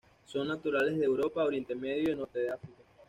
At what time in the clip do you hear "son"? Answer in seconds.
0.25-0.47